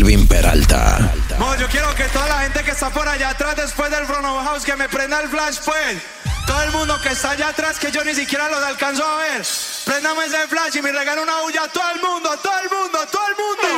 Kelvin 0.00 0.26
Peralta. 0.26 1.12
yo 1.58 1.68
quiero 1.68 1.94
que 1.94 2.04
toda 2.04 2.26
la 2.26 2.38
gente 2.38 2.64
que 2.64 2.70
está 2.70 2.88
por 2.88 3.06
allá 3.06 3.28
atrás 3.28 3.54
después 3.54 3.90
del 3.90 4.06
front 4.06 4.24
of 4.24 4.42
house 4.44 4.64
que 4.64 4.74
me 4.74 4.88
prenda 4.88 5.20
el 5.20 5.28
flash 5.28 5.58
pues. 5.62 5.98
Todo 6.46 6.62
el 6.62 6.70
mundo 6.72 6.98
que 7.02 7.10
está 7.10 7.32
allá 7.32 7.48
atrás 7.48 7.78
que 7.78 7.92
yo 7.92 8.02
ni 8.02 8.14
siquiera 8.14 8.48
los 8.48 8.62
alcanzo 8.62 9.06
a 9.06 9.18
ver. 9.18 9.42
Préndame 9.84 10.24
ese 10.24 10.48
flash 10.48 10.76
y 10.76 10.80
me 10.80 10.90
regalo 10.90 11.22
una 11.22 11.42
bulla 11.42 11.64
a 11.64 11.68
todo 11.68 11.90
el 11.94 12.00
mundo, 12.00 12.32
a 12.32 12.38
todo 12.38 12.58
el 12.60 12.70
mundo, 12.70 12.98
a 12.98 13.06
todo 13.08 13.26
el 13.28 13.34
mundo. 13.36 13.68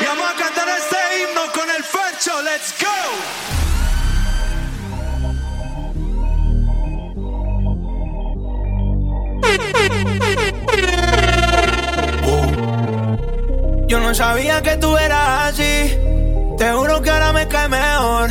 Y 0.00 0.04
vamos 0.06 0.30
a 0.30 0.34
cantar 0.34 0.66
este 0.70 0.96
himno 1.20 1.52
con 1.52 1.68
el 1.68 1.84
Fercho. 1.84 2.40
Let's 2.40 2.72
go. 2.80 2.88
Yo 13.92 14.00
no 14.00 14.14
sabía 14.14 14.62
que 14.62 14.78
tú 14.78 14.96
eras 14.96 15.52
así. 15.52 15.94
Te 16.56 16.72
juro 16.72 17.02
que 17.02 17.10
ahora 17.10 17.34
me 17.34 17.46
cae 17.46 17.68
mejor. 17.68 18.30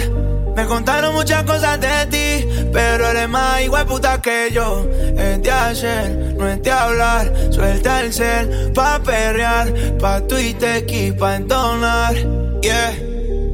Me 0.55 0.65
contaron 0.65 1.13
muchas 1.13 1.43
cosas 1.43 1.79
de 1.79 2.07
ti, 2.07 2.47
pero 2.73 3.07
eres 3.07 3.29
más 3.29 3.61
igual 3.61 3.85
puta 3.85 4.19
que 4.19 4.49
yo. 4.51 4.89
Es 5.15 5.39
de 5.43 5.51
hacer, 5.51 6.33
no 6.35 6.49
es 6.49 6.63
de 6.63 6.71
hablar. 6.71 7.31
Suelta 7.51 8.01
el 8.01 8.11
cel 8.11 8.71
pa' 8.73 9.03
perrear, 9.03 9.71
pa' 9.99 10.21
Twitter 10.21 10.83
y 10.89 11.11
pa' 11.11 11.35
entonar. 11.35 12.15
Yeah, 12.63 12.95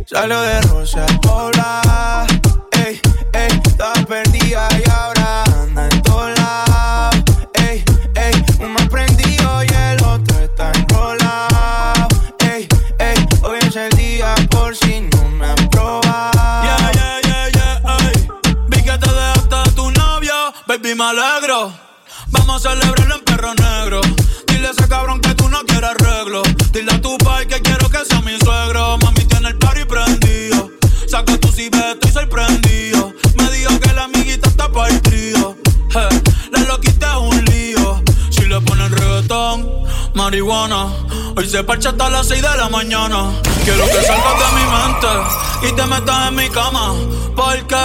salió 0.06 0.40
de 0.44 0.62
Rosa 0.62 1.06
Hola, 1.30 2.26
ey, 2.86 3.02
ey, 3.34 3.62
estaba 3.66 3.96
perdida 4.06 4.70
y 4.80 4.90
ahora 4.90 5.47
me 20.98 21.04
alegro. 21.04 21.72
Vamos 22.30 22.66
a 22.66 22.72
celebrarlo 22.72 23.16
en 23.16 23.24
perro 23.24 23.54
negro. 23.54 24.02
Dile 24.48 24.68
a 24.68 24.72
ese 24.72 24.88
cabrón 24.88 25.22
que 25.22 25.36
tú 25.36 25.48
no 25.48 25.62
quieres 25.64 25.92
arreglo. 25.92 26.42
Dile 26.74 26.92
a 26.92 27.00
tu 27.00 27.16
pai 27.20 27.48
que 27.48 27.62
quiero 27.62 27.88
que 27.88 28.04
sea 28.04 28.20
mi 28.22 28.36
suegro. 28.40 28.98
Mami 28.98 29.24
tiene 29.26 29.50
el 29.50 29.58
party 29.60 29.86
prendido. 29.86 30.72
Saca 31.08 31.38
tu 31.38 31.50
cibeta 31.50 32.08
y 32.08 32.12
sorprendido. 32.12 33.14
Me 33.36 33.52
dijo 33.52 33.80
que 33.80 33.94
la 33.94 34.06
amiguita 34.06 34.50
está 34.50 34.72
para 34.72 34.90
el 34.90 35.02
trío. 35.04 35.56
la 36.52 36.60
loquita 36.68 37.12
es 37.12 37.18
un 37.18 37.46
lío. 37.46 38.04
Si 38.48 38.54
le 38.54 38.62
ponen 38.62 38.90
reggaetón, 38.90 39.68
marihuana. 40.14 40.88
Hoy 41.36 41.50
se 41.50 41.66
parcha 41.66 41.90
hasta 41.90 42.10
las 42.10 42.30
6 42.30 42.42
de 42.42 42.58
la 42.58 42.70
mañana. 42.70 43.30
Quiero 43.66 43.86
que 43.88 44.02
salgas 44.08 44.40
de 44.40 44.48
mi 44.56 44.66
mente 44.72 45.68
y 45.68 45.76
te 45.76 45.86
metas 45.86 46.28
en 46.30 46.36
mi 46.36 46.50
cama. 46.50 46.94
Porque 47.36 47.76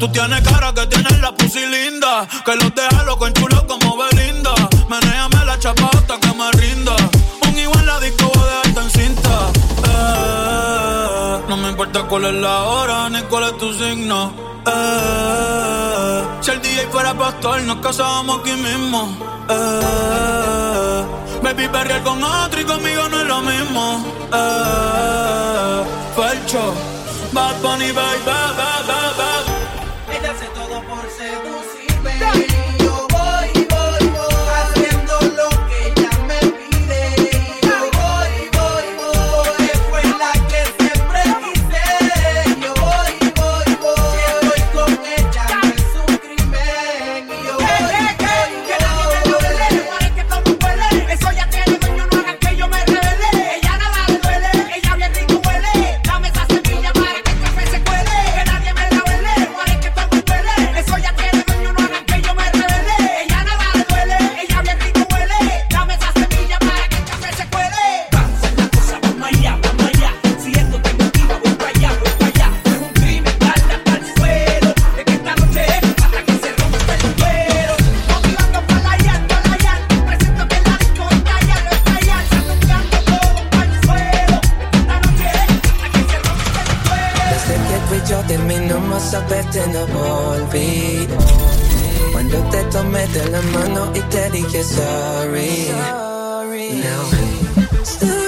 tú 0.00 0.08
tienes 0.08 0.40
cara 0.40 0.74
que 0.74 0.86
tienes 0.88 1.20
la 1.20 1.32
pussy 1.32 1.64
linda. 1.66 2.26
Que 2.44 2.56
los 2.56 2.74
deja 2.74 3.04
loco 3.04 3.28
en 3.28 3.34
como 3.68 3.96
Belinda. 3.96 4.54
Menéame 4.90 5.44
la 5.44 5.56
chapa 5.60 5.88
hasta 5.92 6.18
que 6.18 6.34
me 6.34 6.50
rinda. 6.50 6.96
Un 7.46 7.58
igual 7.60 7.86
la 7.86 8.00
disco 8.00 8.28
voy 8.34 8.42
a 8.42 8.68
dejarte 8.68 8.80
en 8.80 8.90
cinta. 8.90 9.52
Eh, 9.86 11.40
no 11.48 11.56
me 11.58 11.68
importa 11.68 12.02
cuál 12.08 12.24
es 12.24 12.34
la 12.34 12.62
hora 12.64 13.08
ni 13.08 13.22
cuál 13.22 13.44
es 13.44 13.56
tu 13.56 13.72
signo. 13.72 14.41
El 16.52 16.60
DJ 16.60 16.86
fuera 16.88 17.14
pastor, 17.14 17.62
nos 17.62 17.78
casábamos 17.78 18.40
aquí 18.40 18.52
mismo. 18.52 19.16
Eh, 19.48 21.04
baby, 21.42 21.66
perrear 21.68 22.02
con 22.02 22.22
otro 22.22 22.60
y 22.60 22.64
conmigo 22.64 23.08
no 23.08 23.20
es 23.20 23.26
lo 23.26 23.40
mismo. 23.40 24.04
Eh, 24.34 25.82
Felcho, 26.14 26.74
Bad 27.32 27.58
Bunny, 27.62 27.90
baby, 27.92 28.20
baby, 28.26 29.16
baby. 29.16 29.31
de 93.24 93.30
la 93.30 93.42
mano 93.42 93.92
y 93.94 94.00
te 94.10 94.30
dije 94.30 94.64
sorry. 94.64 95.66
sorry. 95.66 96.80
Now, 96.80 98.21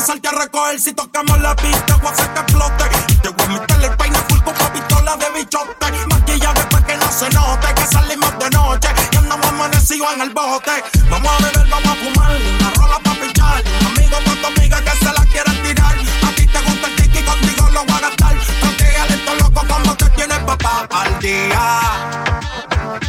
pasarte 0.00 0.28
a 0.28 0.32
recoger. 0.32 0.80
Si 0.80 0.92
tocamos 0.94 1.38
la 1.40 1.54
pista, 1.56 1.96
voy 1.96 2.08
a 2.08 2.10
hacer 2.10 2.32
que 2.32 2.40
explote. 2.40 2.84
Te 3.22 3.28
voy 3.28 3.44
a 3.44 3.48
meterle 3.60 3.86
el 3.86 3.96
peine 3.96 4.18
full 4.28 4.40
con 4.40 4.54
pistola 4.54 5.16
de 5.16 5.30
bichote. 5.38 6.06
Maquilla 6.08 6.52
después 6.54 6.84
que 6.84 6.96
no 6.96 7.12
se 7.12 7.28
note. 7.30 7.74
Que 7.74 7.86
salimos 7.86 8.38
de 8.38 8.50
noche 8.50 8.88
y 9.12 9.16
andamos 9.16 9.46
amanecidos 9.46 10.12
en 10.14 10.20
el 10.22 10.30
bote. 10.30 10.70
Vamos 11.10 11.32
a 11.32 11.44
beber, 11.44 11.68
vamos 11.68 11.92
a 11.92 11.96
fumar. 11.96 12.30
Una 12.30 12.70
rola 12.76 12.98
pa' 13.04 13.14
pichar. 13.20 13.62
Un 13.80 13.86
amigo 13.86 14.16
con 14.24 14.36
tu 14.40 14.46
amiga 14.46 14.80
que 14.80 15.04
se 15.04 15.12
la 15.12 15.24
quieren 15.32 15.62
tirar. 15.62 15.94
A 15.94 16.34
ti 16.34 16.46
te 16.46 16.60
gusta 16.60 16.86
el 16.86 16.96
tiki, 16.96 17.22
contigo 17.22 17.68
lo 17.70 17.84
voy 17.84 17.96
a 17.96 18.00
gastar. 18.00 18.34
Tranquila, 18.60 19.06
esto 19.10 19.34
loco 19.34 19.66
como 19.68 19.96
te 19.96 20.10
tienes 20.10 20.38
papá 20.38 20.88
al 20.90 21.18
día. 21.18 21.80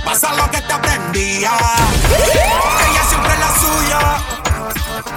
Pasa 0.03 0.33
lo 0.33 0.51
que 0.51 0.61
te 0.61 0.73
aprendía. 0.73 1.51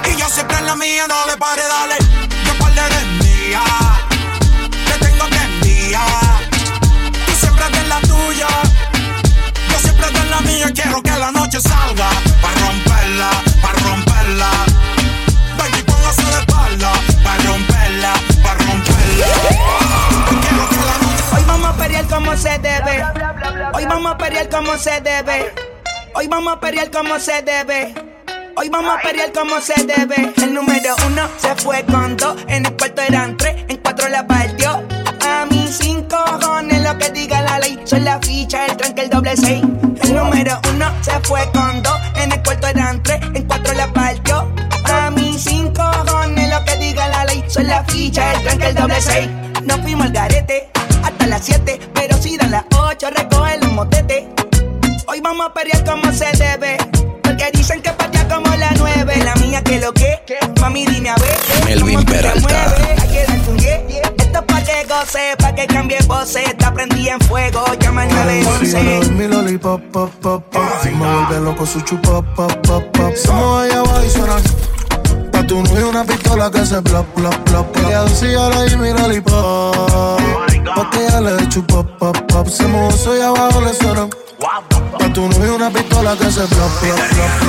Y 0.05 0.17
yo 0.17 0.29
siempre 0.29 0.59
en 0.59 0.67
la 0.67 0.77
mía. 0.77 1.07
No 1.09 1.27
le 1.27 1.37
pare, 1.37 1.63
dale. 1.63 1.97
Que 1.99 2.53
par 2.59 2.73
de 2.73 3.05
mía. 3.25 3.63
Te 4.71 5.05
tengo 5.05 5.27
prendida. 5.27 6.05
Tú 7.27 7.33
siempre 7.35 7.67
en 7.67 7.89
la 7.89 8.01
tuya. 8.01 8.49
Yo 9.71 9.79
siempre 9.79 10.07
en 10.09 10.31
la 10.31 10.41
mía. 10.41 10.71
Quiero 10.75 11.03
que 11.03 11.11
la 11.11 11.31
noche 11.31 11.61
salga. 11.61 12.09
Pa' 12.43 12.53
romperla, 12.61 13.31
pa' 13.63 13.73
romperla. 13.73 14.51
Baby, 15.59 15.83
póngase 15.83 16.25
de 16.25 16.39
espalda. 16.41 16.93
Pa' 17.23 17.37
romperla, 17.45 18.15
pa' 18.43 18.55
romperla. 18.55 19.27
Quiero 20.41 20.69
que 20.69 20.77
la 20.77 20.97
noche 21.05 21.25
Hoy 21.37 21.45
vamos 21.47 21.69
a 21.69 21.77
pelear 21.77 22.07
como 22.07 22.37
se 22.37 22.59
debe. 22.59 23.05
Hoy 23.75 23.85
vamos 23.87 24.13
a 24.13 24.19
pelear 24.19 24.49
como 24.49 24.79
se 24.79 25.01
debe. 25.01 25.55
Hoy 26.15 26.27
vamos 26.29 26.55
a 26.55 26.61
pelear 26.61 26.91
como 26.91 27.19
se 27.19 27.43
debe. 27.43 28.14
Hoy 28.57 28.69
vamos 28.69 28.97
a 28.97 29.01
pelear 29.03 29.33
como 29.33 29.61
se 29.61 29.75
debe. 29.85 30.33
El 30.43 30.55
número 30.55 30.95
uno 31.07 31.29
se 31.39 31.55
fue 31.57 31.85
con 31.85 32.17
dos. 32.17 32.37
En 32.49 32.65
el 32.67 32.77
cuarto 32.77 33.03
eran 33.03 33.37
tres. 33.37 33.65
En 33.69 33.79
cuatro 33.79 34.09
la 34.09 34.27
partió. 34.27 34.83
A 35.27 35.47
mí 35.47 35.69
cinco 35.71 36.17
cojones 36.41 36.83
lo 36.83 36.97
que 36.99 37.11
diga 37.11 37.43
la 37.43 37.59
ley. 37.59 37.81
Son 37.85 38.05
la 38.05 38.19
ficha, 38.21 38.67
el 38.67 38.77
tranque, 38.77 39.03
el 39.03 39.11
doble 39.11 39.37
seis. 39.37 39.63
El 40.03 40.15
número 40.15 40.61
uno 40.73 40.87
se 41.03 41.19
fue 41.21 41.41
con 41.53 41.83
dos. 41.83 41.99
En 42.17 42.33
el 42.33 42.43
cuarto 42.43 42.69
eran 42.69 43.03
tres. 43.03 43.21
En 43.35 43.45
cuatro 43.45 43.75
la 43.75 43.93
partió. 43.93 44.49
A 44.85 45.11
mí 45.11 45.37
cinco 45.39 45.83
cojones 46.07 46.51
lo 46.51 46.65
que 46.65 46.77
diga 46.77 47.09
la 47.09 47.25
ley. 47.25 47.45
Son 47.49 47.67
la 47.67 47.85
ficha, 47.85 48.33
el 48.35 48.43
tranque, 48.43 48.67
el 48.67 48.75
doble 48.75 49.01
seis. 49.01 49.29
Nos 49.65 49.81
fuimos 49.81 50.07
al 50.07 50.13
garete 50.13 50.69
hasta 51.03 51.27
las 51.27 51.45
7, 51.45 51.81
pero 51.95 52.17
si 52.17 52.37
dan 52.37 52.51
las 52.51 52.65
8, 52.77 53.09
recoge 53.11 53.59
los 53.59 53.73
motetes. 53.73 54.25
Hoy 55.07 55.21
vamos 55.21 55.47
a 55.47 55.53
pelear 55.55 55.85
como 55.85 56.13
se 56.13 56.27
debe, 56.37 56.77
9. 59.55 59.61
La 59.61 59.61
mía 59.61 59.63
que 59.63 59.81
lo 59.81 59.93
que, 59.93 60.19
mami 60.61 60.87
dime 60.87 61.11
a 61.11 61.15
ver. 61.17 61.39
Melvin 61.65 62.05
te 62.05 62.13
Peralta. 62.13 62.41
mueves. 62.41 63.03
Hay 63.03 63.09
que 63.09 63.25
darte 63.25 63.51
un 63.51 63.59
yeah. 63.59 63.81
Esto 64.17 64.39
es 64.39 64.45
pa' 64.45 64.61
que 64.63 64.85
goce, 64.89 65.37
pa' 65.39 65.55
que 65.55 65.67
cambie 65.67 65.99
voces. 66.07 66.49
Está 66.49 66.73
prendida 66.73 67.13
en 67.13 67.21
fuego, 67.21 67.65
llama 67.79 68.03
al 68.03 68.11
Síguelo 68.11 68.41
911. 68.51 69.07
en 69.07 69.19
mi 69.19 69.29
lollipop, 69.29 69.81
pop, 69.93 70.11
pop, 70.21 70.43
pop. 70.51 70.63
Si 70.83 70.91
me 70.91 71.07
vuelve 71.07 71.41
loco 71.41 71.67
su 71.67 71.81
chupa, 71.83 72.23
pop, 72.35 72.53
pop, 72.67 72.85
pop. 72.93 73.15
Somos 73.15 73.65
allá 73.65 73.79
abajo 73.79 74.05
y 74.05 74.11
suena. 74.11 74.37
Pa' 75.31 75.47
tu 75.47 75.63
novio 75.63 75.89
una 75.91 76.05
pistola 76.05 76.51
que 76.51 76.65
se 76.65 76.83
plop, 76.83 77.07
plop, 77.15 77.35
plop. 77.45 77.73
Quería 77.73 78.03
decirle 78.03 78.67
y 78.73 78.77
mi 78.77 78.93
lollipop. 78.93 80.21
Pa' 80.75 80.91
que 80.91 81.07
ella 81.07 81.21
le 81.21 81.49
chupa, 81.49 81.83
pop, 81.99 82.17
pop. 82.29 82.49
Se 82.49 82.67
mozo 82.67 83.17
y 83.17 83.21
abajo 83.21 83.61
le 83.61 83.75
suena. 83.75 84.09
Pa' 84.99 85.13
tu 85.13 85.29
novio 85.29 85.57
una 85.57 85.71
pistola 85.71 86.17
que 86.17 86.31
se 86.31 86.43
plop, 86.47 86.73
plop, 86.81 86.99
plop, 87.11 87.41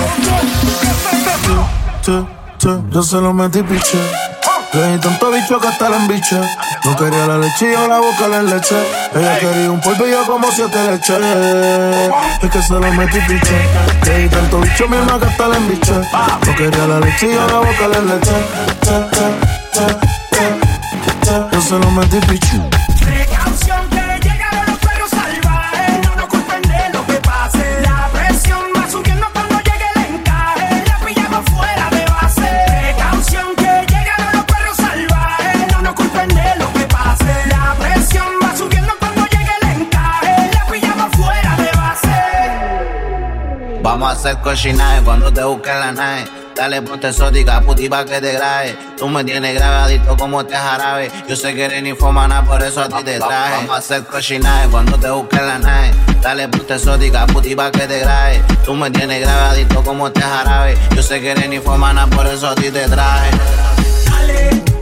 plop. 1.45 1.84
Yo 2.05 3.01
se 3.01 3.19
lo 3.19 3.33
metí 3.33 3.63
piche. 3.63 3.97
Le 4.73 4.91
di 4.91 4.99
tanto 4.99 5.31
bicho 5.31 5.59
que 5.59 5.67
hasta 5.67 5.89
la 5.89 5.95
embiche. 5.97 6.39
No 6.83 6.95
quería 6.95 7.25
la 7.25 7.37
leche 7.39 7.71
y 7.71 7.73
yo 7.73 7.87
la 7.87 7.97
boca 7.97 8.27
le 8.27 8.43
leche. 8.43 8.75
Ella 9.15 9.39
quería 9.39 9.71
un 9.71 9.81
polvo 9.81 10.05
y 10.05 10.11
yo 10.11 10.23
como 10.27 10.51
siete 10.51 10.77
leche. 10.91 11.15
Es 12.43 12.49
que 12.51 12.61
se 12.61 12.73
lo 12.73 12.91
metí 12.91 13.19
piche. 13.21 13.57
Le 14.05 14.19
di 14.19 14.29
tanto 14.29 14.59
bicho 14.59 14.87
misma 14.87 15.19
que 15.19 15.25
hasta 15.25 15.47
la 15.47 15.57
embiche. 15.57 15.93
No 15.93 16.55
quería 16.55 16.85
la 16.85 16.99
leche 16.99 17.25
y 17.25 17.33
yo 17.33 17.47
la 17.47 17.57
boca 17.57 17.87
le 17.87 18.01
leche. 18.05 18.35
Che, 18.81 19.09
che, 19.09 19.25
che, 19.73 19.85
che, 20.31 20.45
che. 21.23 21.55
Yo 21.55 21.61
se 21.61 21.79
lo 21.79 21.89
metí 21.89 22.19
piche. 22.27 22.74
Vamos 43.85 44.09
a 44.09 44.13
hacer 44.13 44.37
cochinaje 44.41 45.03
cuando 45.03 45.31
te 45.31 45.43
busque 45.43 45.69
la 45.69 45.91
nave. 45.91 46.25
Dale 46.55 46.81
ponte 46.81 47.09
exótica, 47.09 47.61
puti 47.61 47.87
pa' 47.87 48.03
que 48.03 48.19
te 48.19 48.33
grabe. 48.33 48.75
Tú 48.97 49.07
me 49.07 49.23
tienes 49.23 49.53
grabadito 49.53 50.17
como 50.17 50.41
este 50.41 50.55
jarabe. 50.55 51.11
Yo 51.29 51.35
sé 51.35 51.53
que 51.53 51.65
eres 51.65 51.83
ninfomana, 51.83 52.43
por 52.43 52.63
eso 52.63 52.81
a 52.81 52.89
ti 52.89 53.03
te 53.03 53.19
traje. 53.19 53.57
Vamos 53.57 53.75
a 53.75 53.77
hacer 53.77 54.03
cochinaje 54.05 54.69
cuando 54.69 54.97
te 54.97 55.07
busque 55.11 55.37
la 55.37 55.59
nave. 55.59 55.91
Dale 56.19 56.47
ponte 56.47 56.73
exótica, 56.73 57.27
puti 57.27 57.55
pa' 57.55 57.69
que 57.69 57.85
te 57.85 57.99
grabe. 57.99 58.41
Tú 58.65 58.73
me 58.73 58.89
tienes 58.89 59.21
grabadito 59.21 59.83
como 59.83 60.07
este 60.07 60.21
jarabe. 60.21 60.75
Yo 60.95 61.03
sé 61.03 61.21
que 61.21 61.29
eres 61.29 61.47
ninfomana, 61.47 62.07
por 62.07 62.25
eso 62.25 62.47
a 62.49 62.55
ti 62.55 62.71
te 62.71 62.87
traje. 62.87 63.29
Dale, 64.09 64.49
dale, 64.49 64.74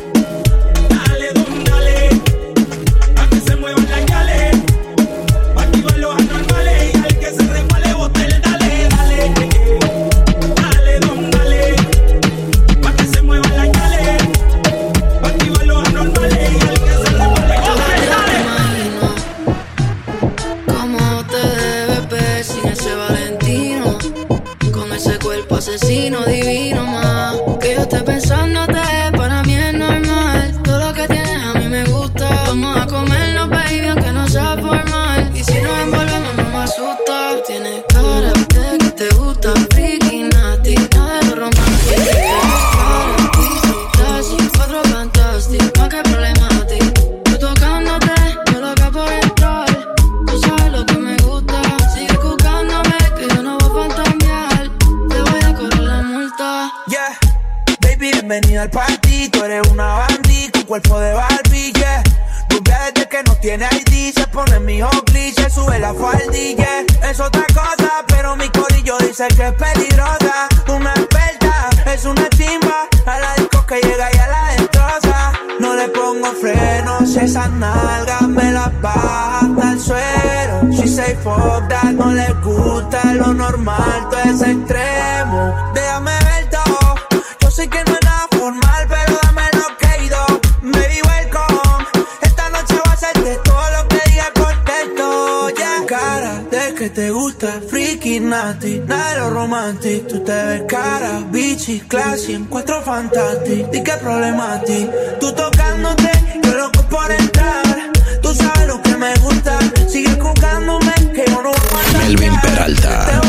gusta 97.34 97.62
friki, 97.68 98.20
nati, 98.20 98.80
nero 98.80 99.30
romantic. 99.30 100.08
Tú 100.08 100.20
te 100.24 100.32
ves 100.32 100.64
cara, 100.68 101.22
bichi, 101.32 101.80
classy, 101.88 102.34
encuentro 102.34 102.82
fantastic. 102.82 103.70
Di 103.72 103.84
que 103.84 103.94
problemático, 103.94 104.92
tú 105.20 105.32
tocándote, 105.34 106.12
yo 106.44 106.54
loco 106.58 106.82
por 106.90 107.12
entrar. 107.12 107.92
Tú 108.22 108.34
sabes 108.34 108.68
lo 108.68 108.82
que 108.82 108.96
me 108.98 109.14
gusta, 109.16 109.58
sigue 109.88 110.16
jugándome, 110.20 110.94
que 111.14 111.26
yo 111.28 111.42
no 111.42 111.52
voy 111.52 111.96
a 111.96 111.98
Melvin 111.98 112.40
Peralta. 112.42 113.23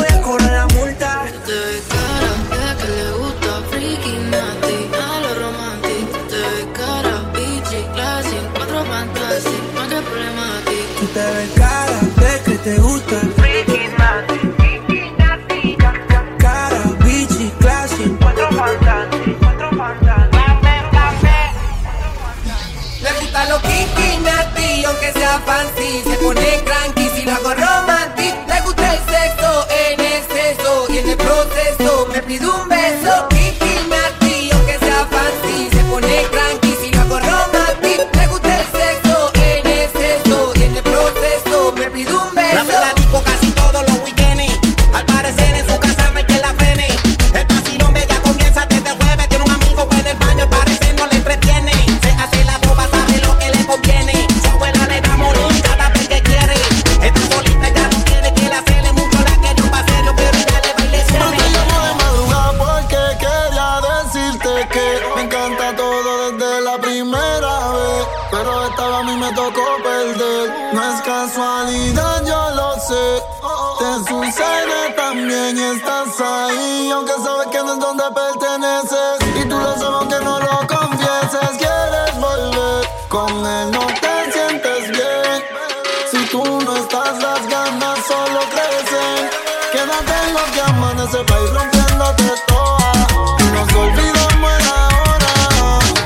se 91.14 91.23
va 91.23 91.37
a 91.37 91.40
ir 91.42 91.50
rompiéndote 91.54 92.28
toda. 92.49 92.92
Y 93.38 93.44
nos 93.54 93.73
olvidamos 93.73 94.50
en 94.59 94.66
la 94.66 94.80
hora. 94.99 95.33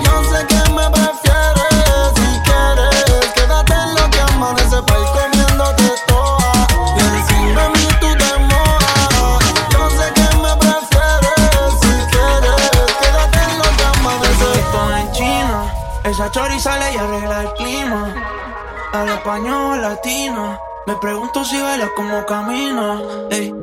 Yo 0.04 0.14
sé 0.30 0.46
que 0.50 0.62
me 0.76 0.86
prefieres. 0.96 2.08
Si 2.18 2.30
quieres, 2.46 3.24
quédate 3.34 3.72
en 3.72 3.94
lo 3.94 4.04
que 4.10 4.20
amanece 4.20 4.82
pa' 4.82 4.98
ir 4.98 5.08
comiéndote 5.16 5.88
toda. 6.06 6.52
Y 6.96 7.00
encima 7.00 7.62
de 7.62 7.68
mí 7.70 7.86
tú 8.02 8.10
te 8.20 8.32
mojas. 8.50 9.44
Yo 9.72 9.82
sé 9.96 10.06
que 10.18 10.28
me 10.44 10.52
prefieres. 10.62 11.70
Si 11.80 11.94
quieres, 12.12 12.90
quédate 13.00 13.38
en 13.48 13.58
lo 13.60 13.68
que 13.78 13.84
amanece. 13.96 14.46
Esto 14.60 14.80
en 14.98 15.12
China. 15.12 15.60
Esa 16.04 16.30
chorisale 16.30 16.92
y 16.92 16.96
arregla 16.98 17.42
el 17.44 17.52
clima. 17.54 18.14
Al 18.92 19.08
español 19.08 19.80
latino. 19.80 20.58
Me 20.86 20.96
pregunto 20.96 21.46
si 21.46 21.58
baila 21.62 21.88
como 21.96 22.26
camina. 22.26 23.00
Ey. 23.30 23.54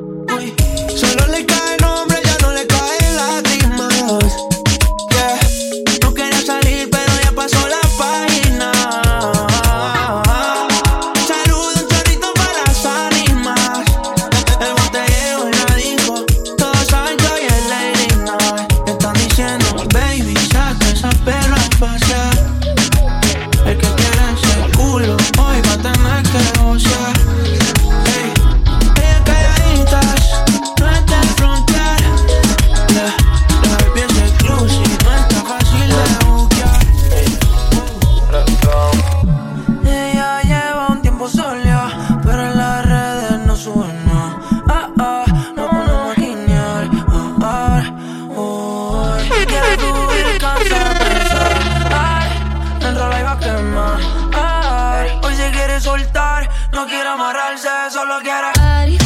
No 56.76 56.86
quiere 56.86 57.08
amarrarse, 57.08 57.70
solo 57.90 58.20
quiere. 58.20 59.05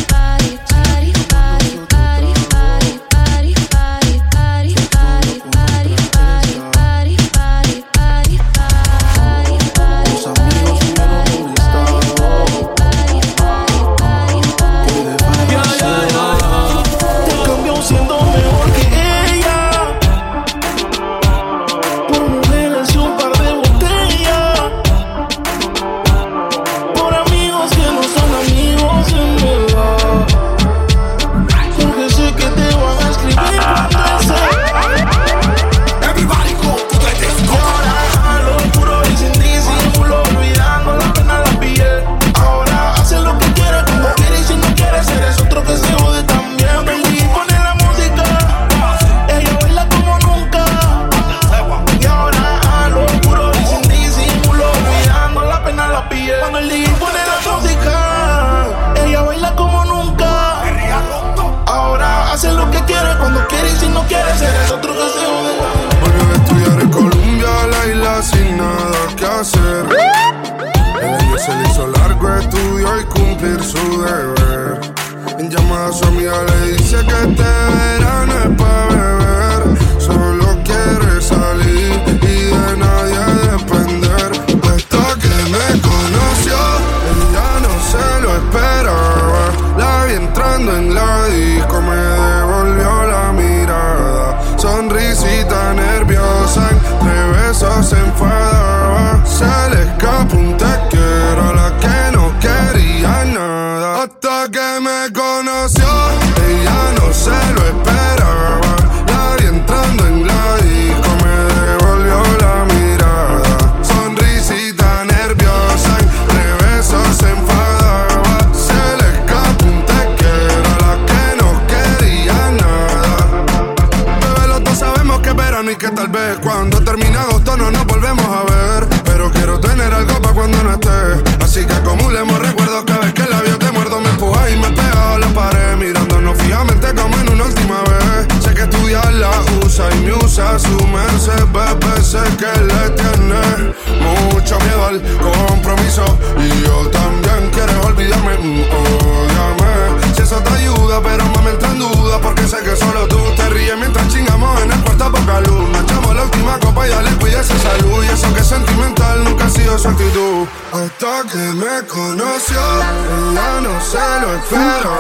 Conoció, 161.87 162.59
ella 162.59 163.61
no 163.61 163.81
se 163.81 163.99
lo 164.21 164.35
esperó. 164.35 164.95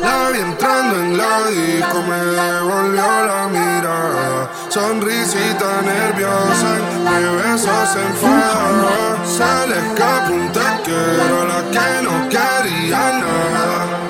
La 0.00 0.30
vi 0.30 0.40
entrando 0.40 0.96
en 0.96 1.16
la 1.16 1.46
disco, 1.48 2.02
me 2.02 2.16
devolvió 2.16 3.26
la 3.26 3.48
mirada. 3.48 4.50
Sonrisita 4.68 5.82
nerviosa, 5.82 6.70
de 7.10 7.30
besos 7.36 7.96
en 7.96 8.06
enfada. 8.06 9.16
Se 9.24 9.68
le 9.68 9.78
escapa 9.78 10.30
un 10.30 10.52
te 10.52 10.60
quiero, 10.84 11.44
la 11.46 11.60
que 11.70 12.02
no 12.02 12.28
quería 12.28 12.98
nada. 13.20 14.02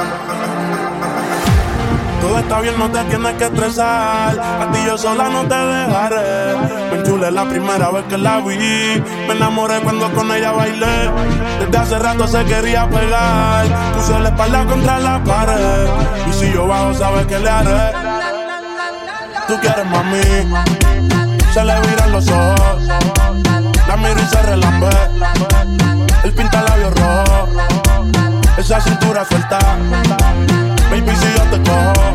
Todo 2.21 2.39
está 2.39 2.61
bien, 2.61 2.79
no 2.79 2.91
te 2.91 3.05
tienes 3.05 3.35
que 3.35 3.45
estresar. 3.45 4.39
Yo 4.87 4.99
sola 4.99 5.29
no 5.29 5.43
te 5.47 5.55
dejaré. 5.55 6.57
Me 6.91 6.99
enchulé 6.99 7.31
la 7.31 7.45
primera 7.49 7.91
vez 7.91 8.05
que 8.09 8.19
la 8.19 8.41
vi. 8.41 8.57
Me 9.27 9.33
enamoré 9.33 9.81
cuando 9.81 10.13
con 10.13 10.31
ella 10.33 10.53
bailé. 10.53 11.11
Desde 11.61 11.79
hace 11.79 11.99
rato 11.99 12.27
se 12.27 12.45
quería 12.45 12.89
pegar. 12.89 13.67
Puse 13.95 14.19
la 14.19 14.29
espalda 14.29 14.65
contra 14.67 14.99
la 14.99 15.23
pared. 15.25 15.87
Y 16.29 16.33
si 16.33 16.53
yo 16.53 16.67
bajo, 16.67 16.93
sabes 16.95 17.27
que 17.27 17.39
le 17.39 17.49
haré. 17.49 17.93
Tú 19.49 19.59
quieres 19.61 19.87
mami. 19.87 20.23
Se 21.55 21.65
le 21.65 21.81
viran 21.81 22.13
los 22.13 22.29
ojos. 22.29 22.83
La 23.89 23.97
miro 23.97 24.21
y 24.21 24.27
se 24.27 24.43
relambe. 24.43 24.91
El 26.25 26.33
pinta 26.33 26.63
labios 26.63 26.95
rojo. 26.95 27.49
Esa 28.59 28.81
cintura 28.81 29.25
suelta. 29.25 29.59
Baby, 30.91 31.17
si 31.17 31.27
yo 31.37 31.43
te 31.51 31.71
cojo, 31.71 32.15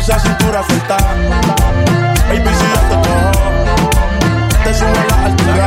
Esa 0.00 0.18
cintura 0.18 0.62
suelta. 0.62 0.96
Baby, 2.28 2.48
si 2.54 2.66
yo 2.72 2.80
te 2.88 2.94
cojo, 3.06 3.32
te 4.64 4.72
subo 4.72 4.88
a 4.88 5.04
la 5.04 5.26
altura. 5.26 5.66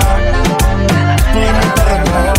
Tú 1.31 1.39
y 1.39 1.75
te 1.75 1.83
recojo. 1.83 2.32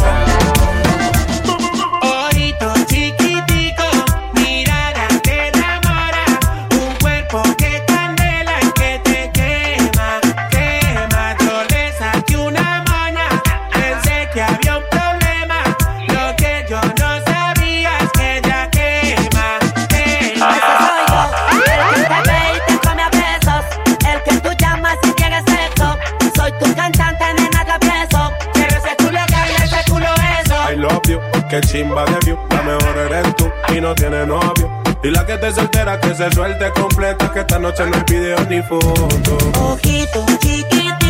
Que 35.34 35.46
te 35.46 35.52
soltera 35.52 36.00
que 36.00 36.14
se 36.14 36.30
suelte 36.30 36.70
completa. 36.72 37.30
Que 37.32 37.40
esta 37.40 37.58
noche 37.58 37.84
no 37.86 37.96
hay 37.96 38.02
video 38.08 38.38
ni 38.48 38.62
foto. 38.62 39.38
Ojitos 39.60 40.26
chiquiticos, 40.38 41.03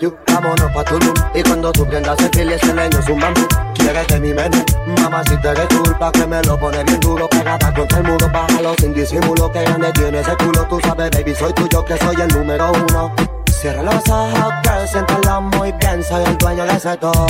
you, 0.00 0.16
vámonos 0.26 0.70
pa' 0.72 0.84
Tulum. 0.84 1.14
Y 1.34 1.42
cuando 1.42 1.72
tú 1.72 1.86
prendas 1.86 2.18
el 2.20 2.30
fil 2.30 2.50
ese 2.50 2.74
leño 2.74 2.98
es 2.98 3.08
un 3.08 3.20
bambú 3.20 3.46
Quieres 3.74 4.06
de 4.08 4.20
mi 4.20 4.32
menú, 4.32 4.64
mamá 5.02 5.22
si 5.24 5.36
te 5.38 5.48
eres 5.48 5.66
culpa 5.68 6.10
Que 6.12 6.26
me 6.26 6.42
lo 6.42 6.58
pone 6.58 6.82
bien 6.84 7.00
duro, 7.00 7.28
pegada 7.28 7.72
contra 7.74 7.98
el 7.98 8.04
muro 8.04 8.28
Bájalo 8.32 8.74
sin 8.78 8.94
disimulo, 8.94 9.50
que 9.52 9.62
grande 9.62 9.92
tiene 9.92 10.20
ese 10.20 10.36
culo 10.36 10.66
Tú 10.68 10.80
sabes, 10.80 11.10
baby, 11.10 11.34
soy 11.34 11.52
tuyo, 11.52 11.84
que 11.84 11.96
soy 11.98 12.16
el 12.20 12.28
número 12.28 12.72
uno. 12.72 13.14
Cierra 13.50 13.82
los 13.82 14.08
ojos, 14.08 14.54
girl, 14.62 14.88
siéntalo 14.88 15.40
muy 15.40 15.72
bien 15.72 16.04
Soy 16.04 16.22
el 16.24 16.38
dueño 16.38 16.64
de 16.64 16.72
ese 16.74 16.96
todo 16.96 17.26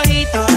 Ojitos 0.00 0.55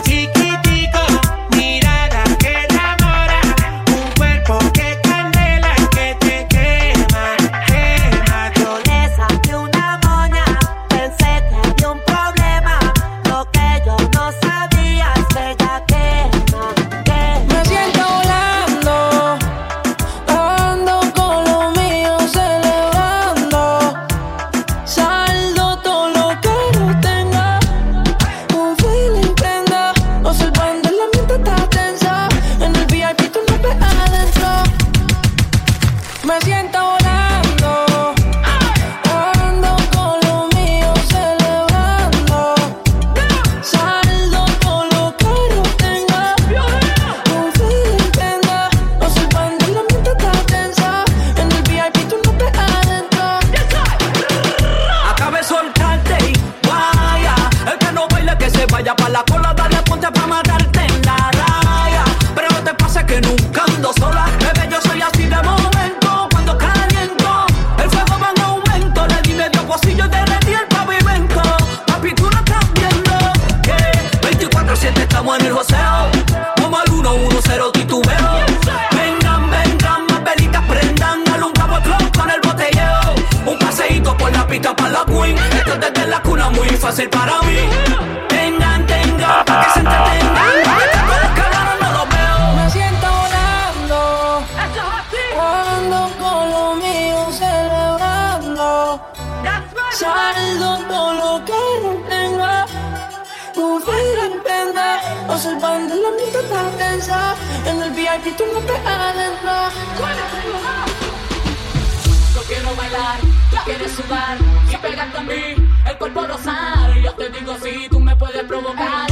sudar, 114.01 114.37
siempre 114.67 114.95
gato 114.95 115.17
a 115.19 115.23
mí, 115.23 115.55
el 115.89 115.97
cuerpo 115.97 116.27
rosar. 116.27 116.93
Yo 117.03 117.13
te 117.13 117.29
digo 117.29 117.55
si 117.57 117.89
tú 117.89 117.99
me 117.99 118.15
puedes 118.15 118.43
provocar. 118.43 119.08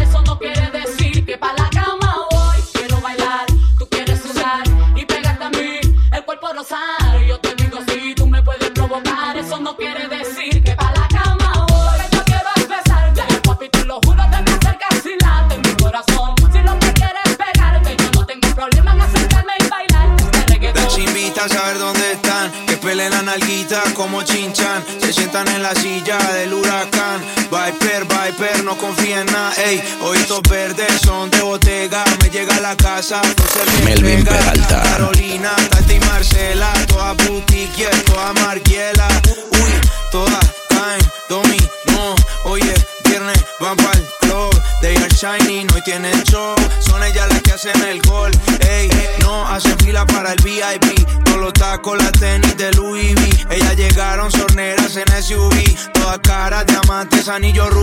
casa 33.07 33.21
se 33.23 33.83
Melvin 33.85 34.23
Peralta. 34.23 34.81
Carolina, 34.83 35.51
Tati 35.69 35.93
y 35.93 35.99
Marcela, 36.01 36.73
toda 36.87 37.13
boutique, 37.13 37.87
toda 38.05 38.33
Margiela. 38.33 39.07
Uy, 39.51 39.71
toda 40.11 40.39
caen, 40.69 41.01
dominó. 41.29 42.15
Oye, 42.45 42.73
viernes 43.05 43.37
van 43.59 43.77
pa'l 43.77 44.03
club. 44.21 44.61
They 44.81 44.95
are 44.97 45.09
shining, 45.09 45.67
hoy 45.73 45.81
tienen 45.83 46.21
show. 46.23 46.55
Son 46.79 47.01
ellas 47.03 47.27
las 47.29 47.41
que 47.41 47.53
hacen 47.53 47.81
el 47.83 48.01
gol. 48.01 48.31
Ey, 48.67 48.89
no 49.21 49.47
hacen 49.47 49.77
fila 49.79 50.05
para 50.05 50.33
el 50.33 50.43
VIP. 50.43 51.07
Todos 51.23 51.39
los 51.39 51.53
tacos, 51.53 51.97
las 51.97 52.11
tenis 52.11 52.57
de 52.57 52.71
Louis 52.73 53.15
V. 53.15 53.55
Ellas 53.55 53.75
llegaron 53.75 54.31
sorneras 54.31 54.95
en 54.97 55.23
SUV. 55.23 55.91
Todas 55.93 56.19
caras, 56.19 56.65
diamantes, 56.65 57.27
anillos 57.29 57.73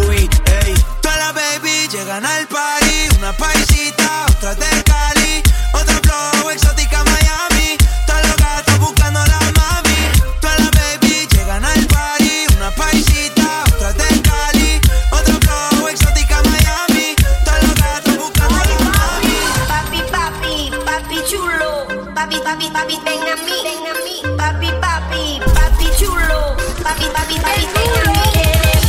Me 27.44 28.24
quieres, 28.33 28.85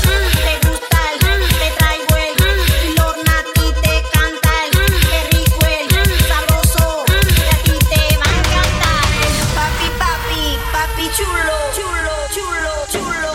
te 0.45 0.67
gusta, 0.67 1.01
te 1.59 1.67
trae 1.77 1.99
huel, 2.09 2.33
morna 2.97 3.33
a 3.39 3.43
ti 3.53 3.67
te 3.81 3.95
canta, 4.13 4.53
te 5.09 5.17
rico 5.31 5.59
el, 5.65 5.85
sabroso, 6.27 7.05
a 7.05 7.57
ti 7.63 7.77
te 7.89 8.17
va 8.17 8.25
a 8.25 8.37
encantar. 8.39 9.03
Papi, 9.55 9.87
papi, 9.99 10.43
papi 10.71 11.05
chulo, 11.17 11.55
chulo, 11.75 12.13
chulo, 12.33 12.71
chulo, 12.91 13.31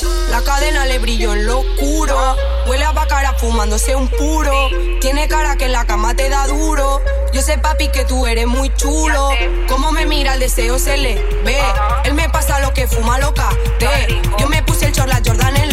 chulo. 0.00 0.30
La 0.30 0.40
cadena 0.42 0.86
le 0.86 0.98
brilló 0.98 1.32
en 1.34 1.46
lo 1.46 1.60
oscuro, 1.60 2.36
huela 2.66 2.92
para 2.92 3.08
cara 3.08 3.34
fumándose 3.34 3.96
un 3.96 4.08
puro, 4.08 4.70
tiene 5.00 5.28
cara 5.28 5.56
que 5.56 5.64
en 5.66 5.72
la 5.72 5.86
cama 5.86 6.14
te 6.14 6.28
da 6.28 6.46
duro. 6.46 7.00
Yo 7.36 7.42
sé, 7.42 7.58
papi, 7.58 7.88
que 7.88 8.06
tú 8.06 8.26
eres 8.26 8.46
muy 8.46 8.72
chulo. 8.76 9.28
Como 9.68 9.92
me 9.92 10.06
mira, 10.06 10.32
el 10.32 10.40
deseo 10.40 10.78
se 10.78 10.96
le 10.96 11.16
ve. 11.44 11.58
Él 12.04 12.14
me 12.14 12.30
pasa 12.30 12.60
lo 12.60 12.72
que 12.72 12.88
fuma 12.88 13.18
loca. 13.18 13.50
Te. 13.78 14.22
Yo 14.38 14.48
me 14.48 14.62
puse 14.62 14.86
el 14.86 14.92
chorla 14.92 15.20
Jordan 15.22 15.54
en 15.58 15.70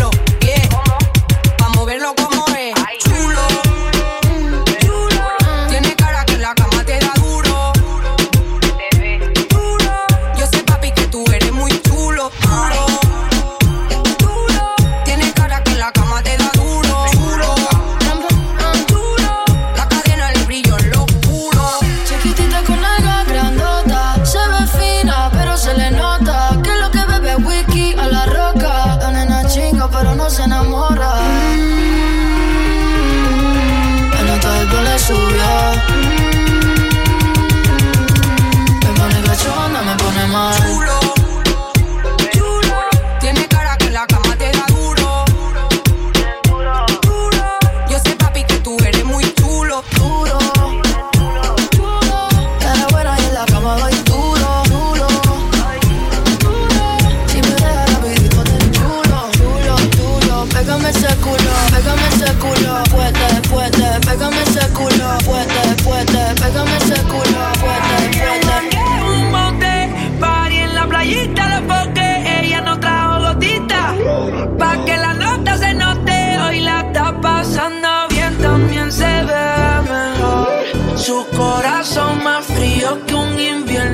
nó 82.94 83.00
không 83.12 83.38
im 83.38 83.66
biển 83.68 83.93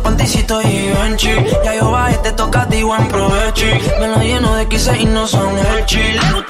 Tito 0.00 0.62
y 0.62 0.88
Benchi. 0.88 1.28
Ya 1.64 1.74
yo 1.74 1.90
bajé, 1.90 2.16
te 2.18 2.32
toca 2.32 2.62
a 2.62 2.68
ti, 2.68 2.82
buen 2.82 3.06
provecho. 3.08 3.66
Me 4.00 4.08
lo 4.08 4.16
lleno 4.22 4.54
de 4.54 4.66
quise 4.66 4.96
y 4.98 5.04
no 5.04 5.26
son 5.26 5.58
el. 5.58 6.41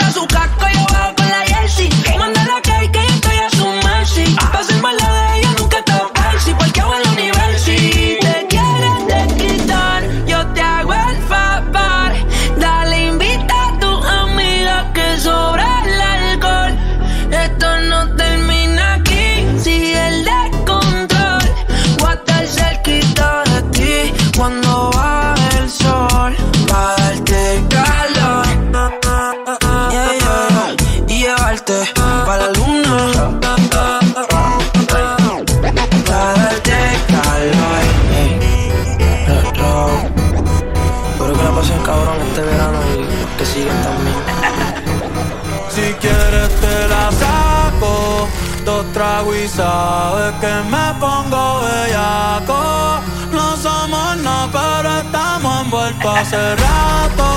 Hace 56.09 56.57
rato. 56.57 57.29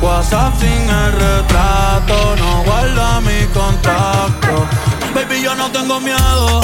WhatsApp 0.00 0.54
sin 0.58 0.88
el 0.90 1.12
retrato 1.12 2.36
No 2.36 2.62
guarda 2.64 3.20
mi 3.20 3.46
contacto. 3.52 4.66
Baby 5.14 5.42
yo 5.42 5.54
no 5.54 5.70
tengo 5.70 6.00
miedo 6.00 6.60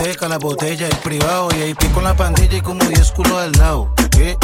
discoteca, 0.00 0.28
la 0.28 0.38
botella, 0.38 0.86
el 0.86 0.96
privado. 0.98 1.48
Y 1.56 1.62
ahí 1.62 1.74
con 1.92 2.04
la 2.04 2.14
pandilla 2.14 2.56
y 2.56 2.60
como 2.60 2.84
10 2.84 3.12
culos 3.12 3.38
al 3.38 3.52
lado. 3.52 3.92
¿Qué? 4.10 4.36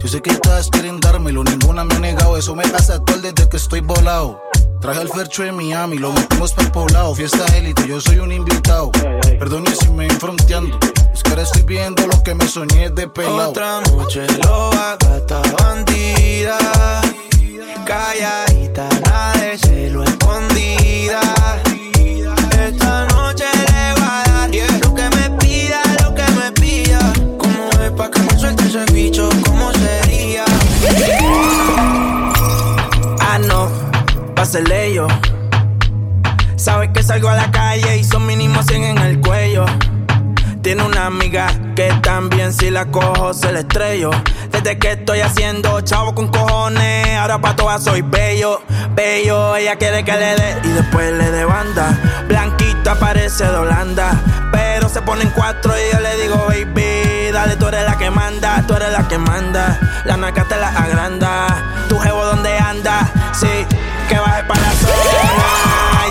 Yo 0.00 0.08
sé 0.08 0.20
que 0.20 0.34
todas 0.34 0.68
quieren 0.68 1.00
dármelo, 1.00 1.44
ninguna 1.44 1.84
me 1.84 1.94
ha 1.94 1.98
negado. 1.98 2.36
Eso 2.36 2.54
me 2.54 2.66
pasa 2.68 3.02
todo 3.04 3.18
desde 3.18 3.48
que 3.48 3.56
estoy 3.56 3.80
volado. 3.80 4.42
Traje 4.80 5.00
al 5.00 5.08
Fercho 5.08 5.42
de 5.42 5.52
Miami, 5.52 5.96
lo 5.98 6.12
metimos 6.12 6.52
para 6.52 6.66
el 6.66 6.72
poblado. 6.72 7.14
Fiesta 7.14 7.44
élite, 7.56 7.88
yo 7.88 8.00
soy 8.00 8.18
un 8.18 8.32
invitado. 8.32 8.90
Perdone 9.38 9.74
si 9.74 9.88
me 9.90 10.06
ven 10.08 10.20
fronteando. 10.20 10.78
Es 11.12 11.22
que 11.22 11.30
ahora 11.30 11.42
estoy 11.42 11.62
viendo 11.62 12.06
lo 12.06 12.22
que 12.22 12.34
me 12.34 12.46
soñé 12.46 12.90
de 12.90 13.08
pelado. 13.08 13.50
Otra 13.50 13.80
noche 13.80 14.26
loba, 14.42 14.96
gata 14.98 15.42
bandida. 15.58 16.58
Calladita, 17.86 18.88
nada 19.06 19.32
de 19.40 19.58
celo 19.58 20.02
escondida. 20.02 20.53
Pásele 34.54 34.94
yo. 34.94 35.08
Sabes 36.56 36.90
que 36.94 37.02
salgo 37.02 37.28
a 37.28 37.34
la 37.34 37.50
calle 37.50 37.96
y 37.96 38.04
son 38.04 38.24
mínimo 38.24 38.62
100 38.62 38.84
en 38.84 38.98
el 38.98 39.20
cuello. 39.20 39.64
Tiene 40.62 40.84
una 40.84 41.06
amiga 41.06 41.48
que 41.74 41.92
también 42.02 42.52
si 42.52 42.70
la 42.70 42.86
cojo 42.86 43.34
se 43.34 43.50
la 43.52 43.60
estrello. 43.60 44.10
Desde 44.52 44.78
que 44.78 44.92
estoy 44.92 45.20
haciendo 45.20 45.80
chavo 45.80 46.14
con 46.14 46.28
cojones, 46.28 47.16
ahora 47.16 47.40
pa' 47.40 47.56
todas 47.56 47.82
soy 47.82 48.02
bello, 48.02 48.62
bello. 48.94 49.56
Ella 49.56 49.74
quiere 49.76 50.04
que 50.04 50.12
le 50.12 50.36
dé 50.36 50.56
y 50.62 50.68
después 50.68 51.12
le 51.12 51.30
dé 51.32 51.44
banda. 51.44 51.98
Blanquita 52.28 52.94
parece 52.94 53.44
de 53.44 53.56
Holanda, 53.56 54.12
pero 54.52 54.88
se 54.88 55.02
ponen 55.02 55.30
cuatro 55.34 55.72
y 55.76 55.92
yo 55.92 56.00
le 56.00 56.16
digo, 56.22 56.36
baby, 56.46 57.32
dale, 57.32 57.56
tú 57.56 57.66
eres 57.66 57.84
la 57.84 57.98
que 57.98 58.08
manda, 58.08 58.64
tú 58.68 58.74
eres 58.74 58.92
la 58.92 59.08
que 59.08 59.18
manda. 59.18 59.80
La 60.04 60.16
naca 60.16 60.44
te 60.44 60.56
la 60.56 60.68
agranda, 60.68 61.73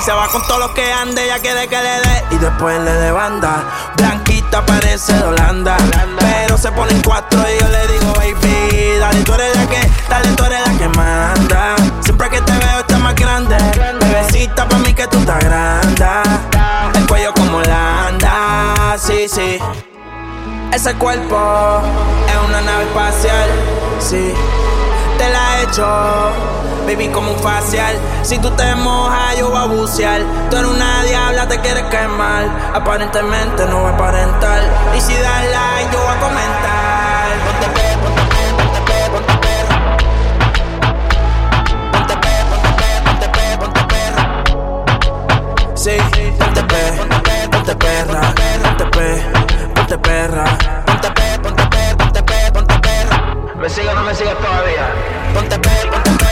se 0.03 0.11
va 0.11 0.27
con 0.27 0.41
todo 0.47 0.59
lo 0.59 0.73
que 0.73 0.91
ande, 0.91 1.23
ella 1.23 1.39
quiere 1.39 1.65
que 1.67 1.77
le 1.77 2.01
dé 2.01 2.25
y 2.31 2.37
después 2.37 2.77
le 2.81 2.91
dé 2.91 3.11
banda. 3.11 3.63
Blanquita 3.95 4.65
parece 4.65 5.13
de 5.13 5.23
Holanda, 5.23 5.77
pero 6.19 6.57
se 6.57 6.71
ponen 6.73 7.01
cuatro 7.01 7.39
y 7.39 7.61
yo 7.61 7.69
le 7.69 7.87
digo, 7.87 8.13
baby, 8.13 8.97
dale, 8.99 9.21
tú 9.21 9.33
eres 9.33 9.55
la 9.55 9.65
que, 9.67 9.91
dale, 10.09 10.27
tú 10.35 10.43
eres 10.43 10.59
la 10.67 10.77
que 10.77 10.89
manda. 10.89 11.75
Siempre 12.01 12.29
que 12.29 12.41
te 12.41 12.51
veo 12.51 12.79
estás 12.79 12.99
más 12.99 13.15
grande, 13.15 13.55
bebecita 14.01 14.67
pa' 14.67 14.77
mí 14.79 14.93
que 14.93 15.07
tú 15.07 15.19
estás 15.19 15.39
grande. 15.39 16.05
El 16.95 17.07
cuello 17.07 17.33
como 17.33 17.61
la 17.61 18.07
anda, 18.07 18.97
sí, 18.97 19.27
sí. 19.29 19.57
Ese 20.73 20.95
cuerpo 20.95 21.81
es 22.27 22.49
una 22.49 22.59
nave 22.59 22.83
espacial, 22.83 23.49
sí. 23.99 24.33
Te 25.23 25.29
la 25.29 25.57
he 25.57 25.63
hecho, 25.63 25.88
baby, 26.86 27.07
como 27.07 27.31
un 27.31 27.39
facial. 27.39 27.95
Si 28.23 28.38
tú 28.39 28.49
te 28.57 28.75
mojas, 28.75 29.38
yo 29.38 29.49
voy 29.51 29.57
a 29.57 29.65
bucear. 29.67 30.21
Tú 30.49 30.57
eres 30.57 30.69
una 30.69 31.01
diabla, 31.03 31.47
te 31.47 31.62
quieres 31.62 31.83
quemar. 31.83 32.43
Aparentemente 32.73 33.65
no 33.67 33.79
voy 33.79 33.91
a 33.91 33.95
aparentar. 33.95 34.62
Y 34.97 34.99
si 34.99 35.13
das 35.13 35.45
like, 35.45 35.93
yo 35.93 35.99
voy 36.03 36.13
a 36.13 36.19
comentar. 36.19 37.31
Ponte 37.45 37.67
pe, 37.75 37.86
ponte 38.03 38.23
pe, 38.33 38.41
ponte 38.57 38.79
pe, 38.88 38.97
ponte 39.13 39.33
perra. 39.43 39.75
Ponte 41.93 42.15
pe, 42.23 42.33
ponte 42.49 42.71
pe, 42.79 42.89
ponte 43.05 43.27
pe, 43.29 43.45
ponte 43.62 43.81
perra. 43.91 44.23
Sí, 45.73 45.95
ponte 46.38 46.63
pe, 46.63 46.81
ponte 46.97 47.17
pe, 47.23 47.47
ponte 47.49 47.75
perra. 47.77 48.21
Ponte 48.62 48.86
pe, 48.91 49.07
ponte 49.73 49.97
perra. 49.99 50.45
Ponte 50.86 51.09
pe, 51.12 51.39
ponte. 51.41 51.62
¿Me 53.63 53.69
sigue 53.69 53.88
o 53.88 53.95
no 53.95 54.04
me 54.04 54.13
sigues 54.13 54.38
todavía? 54.39 54.93
Ponte 55.34 55.58
pe, 55.58 55.69
ponte 55.89 56.22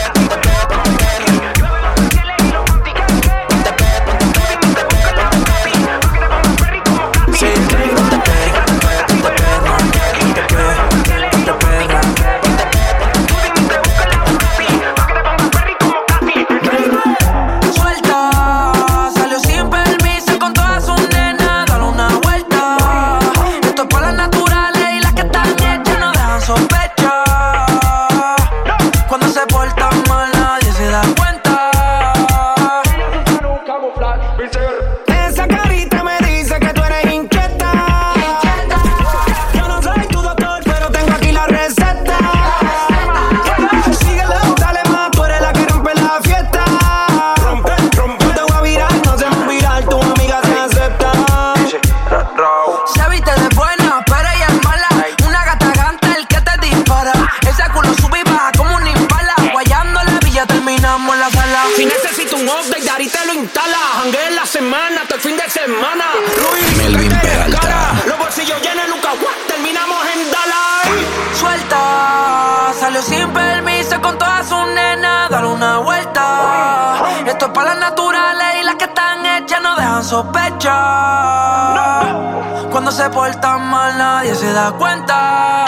da 84.53 84.71
cuenta. 84.71 85.65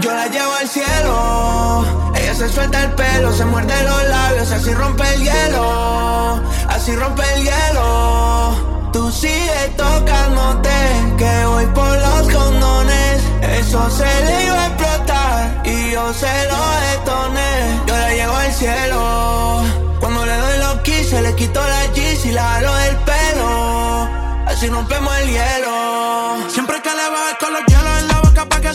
Yo 0.00 0.12
la 0.12 0.26
llevo 0.26 0.52
al 0.54 0.68
cielo, 0.68 1.84
ella 2.14 2.34
se 2.34 2.48
suelta 2.48 2.82
el 2.84 2.92
pelo, 2.92 3.32
se 3.32 3.44
muerde 3.44 3.74
los 3.82 4.08
labios, 4.08 4.50
así 4.50 4.74
rompe 4.74 5.04
el 5.14 5.22
hielo, 5.22 6.42
así 6.68 6.94
rompe 6.96 7.22
el 7.34 7.44
hielo. 7.44 8.90
Tú 8.92 9.10
sigue 9.10 9.74
tocándote, 9.76 10.70
que 11.18 11.46
voy 11.46 11.66
por 11.66 11.98
los 11.98 12.34
condones, 12.34 13.22
eso 13.42 13.90
se 13.90 14.24
le 14.24 14.44
iba 14.46 14.62
a 14.62 14.66
explotar 14.68 15.62
y 15.64 15.90
yo 15.92 16.12
se 16.14 16.48
lo 16.48 16.60
detoné. 16.90 17.80
Yo 17.86 17.96
la 17.96 18.10
llevo 18.12 18.36
al 18.36 18.52
cielo, 18.52 19.62
cuando 20.00 20.26
le 20.26 20.36
doy 20.36 20.58
los 20.58 20.74
keys 20.80 21.10
se 21.10 21.22
le 21.22 21.34
quito 21.34 21.60
la 21.60 21.86
G, 21.94 22.24
y 22.24 22.30
la 22.32 22.42
jalo 22.42 22.74
del 22.74 22.95
si 24.58 24.68
rompemos 24.68 25.14
el 25.18 25.28
hielo. 25.28 26.50
Siempre 26.50 26.80
que 26.80 26.88
le 26.88 27.10
bajes 27.10 27.36
con 27.38 27.52
los 27.52 27.62
hielos 27.66 27.98
en 28.00 28.08
la 28.08 28.20
boca 28.20 28.48
para 28.48 28.62
que 28.62 28.74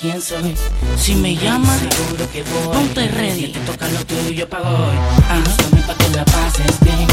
quién 0.00 0.20
soy. 0.20 0.54
Si 0.96 1.14
me 1.14 1.36
llamas, 1.36 1.78
seguro 1.78 2.30
que 2.32 2.42
voy. 2.42 2.74
Ponte 2.74 3.08
ready. 3.08 3.48
Te 3.48 3.60
toca 3.60 3.88
lo 3.88 4.04
tuyo, 4.06 4.48
pago 4.48 4.68
hoy. 4.68 4.96
Ajá, 4.96 5.42
pa' 5.86 5.94
que 5.94 6.08
la 6.16 6.24
pases 6.24 6.80
bien. 6.80 7.09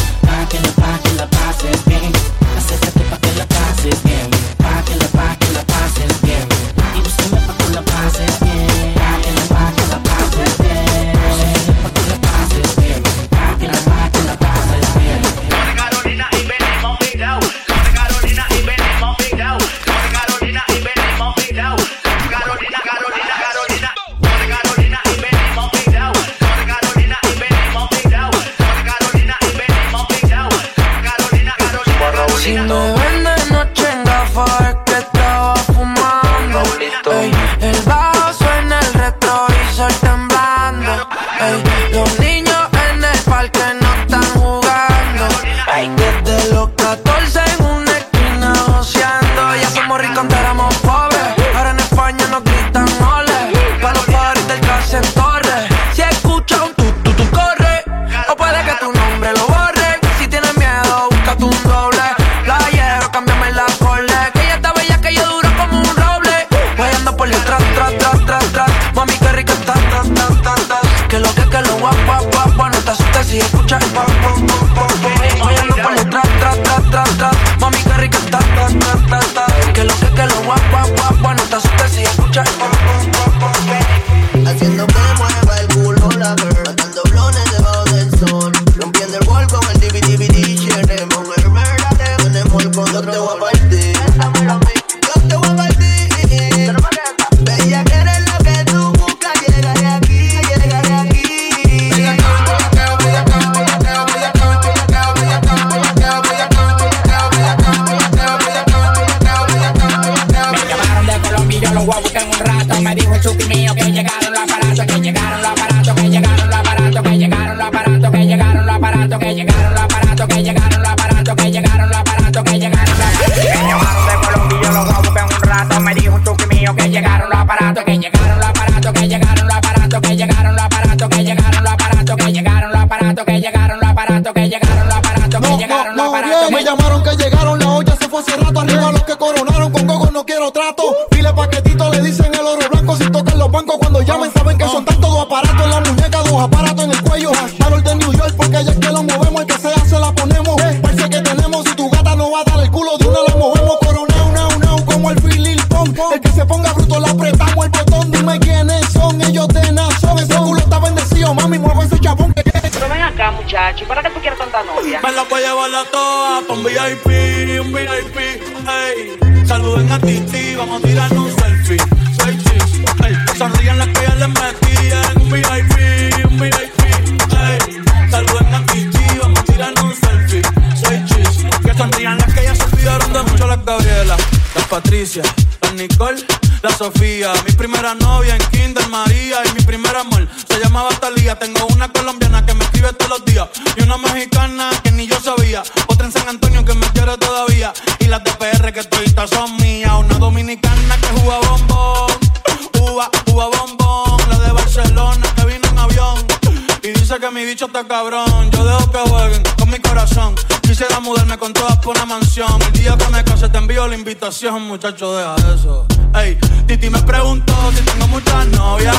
que 214.27 214.29
así 214.29 214.45
es 214.45 214.51
un 214.51 214.67
muchacho, 214.67 215.15
deja 215.15 215.35
eso. 215.53 215.85
Ey, 216.13 216.37
Titi 216.67 216.89
me 216.89 217.01
preguntó 217.03 217.53
si 217.73 217.81
tengo 217.83 218.07
muchas 218.07 218.47
novias. 218.47 218.97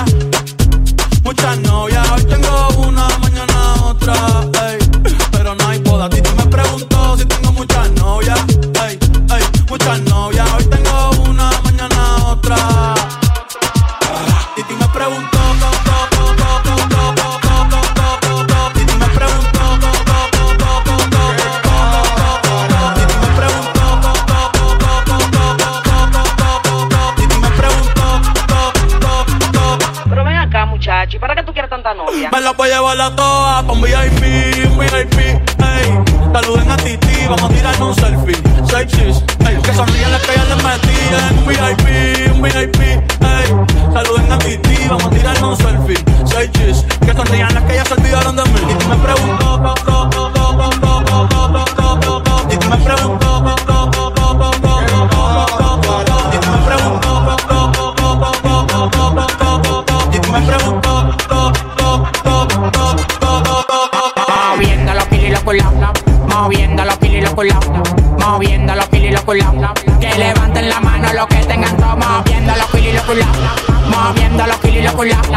Muchas 1.22 1.58
novias, 1.58 2.10
hoy 2.12 2.24
tengo 2.24 2.68
una, 2.78 3.06
mañana 3.18 3.74
otra. 3.84 4.14
Ey, 4.66 4.78
pero 5.30 5.54
no 5.54 5.68
hay 5.68 5.80
poda. 5.80 6.08
Titi 6.08 6.30
me 6.34 6.46
preguntó 6.46 7.18
si 7.18 7.26
tengo 7.26 7.52
muchas 7.52 7.90
novias. 7.92 8.40
Ey, 8.86 8.98
ey, 9.36 9.44
muchas 9.68 10.00
novias, 10.02 10.48
hoy 10.56 10.64
tengo 10.64 11.10
una, 11.28 11.50
mañana 11.62 12.16
otra. 12.24 12.94
Titi 14.56 14.74
me 14.74 14.88
preguntó, 14.88 15.38
to, 15.60 15.70
to, 16.64 16.88
to, 16.88 17.17
la 32.49 32.55
voy 32.55 32.70
a 32.70 32.76
llevar 32.76 32.96
un 33.68 33.82
VIP, 33.82 34.70
un 34.70 34.78
VIP, 34.78 35.18
ey. 35.18 35.86
Saluden 36.32 36.70
a 36.70 36.76
Titi, 36.78 37.26
vamos 37.28 37.42
a 37.42 37.49
tirarnos 37.49 37.88
un 37.88 37.94
selfie. 37.94 38.36
Ey. 39.46 39.57
Que 39.62 39.74
sonríen 39.74 40.11
las 40.11 40.22
que 40.22 40.34
ya 40.34 40.44
les 40.44 40.57
metí 40.64 40.96
un 41.36 41.46
VIP, 41.46 42.32
un 42.34 42.40
VIP, 42.42 42.80
ey. 42.80 43.46
Saluden 43.92 44.32
a 44.32 44.38
Titi, 44.38 44.88
vamos 44.88 45.05
a 45.05 45.11
tirarnos 45.11 45.59
un 45.59 45.64
selfie. 45.64 46.03
Que 47.05 47.12
sonrían 47.12 47.53
las 47.53 47.64
que 47.64 47.74
ya 47.74 47.84
se 47.84 47.94
olvidaron 47.94 48.36
de 48.36 48.44
mí. 48.44 48.61
Titi 48.66 48.86
me 48.86 48.96
preguntó, 48.96 49.74
Titi 52.49 52.66
me 52.66 52.76
preguntó, 52.78 53.57
moviendo 68.39 68.72
los 68.72 68.89
kilos 68.89 69.22
y 69.26 69.41
los. 69.41 69.99
Que 69.99 70.16
levanten 70.16 70.68
la 70.68 70.80
mano 70.80 71.12
los 71.12 71.26
que 71.26 71.45
tengan 71.45 71.76
moviendo 71.76 72.55
los 72.55 72.66
kilos 72.66 73.03
y 73.09 73.14
los. 73.16 73.26
Moviendo 73.89 74.47
los 74.47 74.57
kilos 74.59 74.95
y 74.95 75.09
los. 75.09 75.28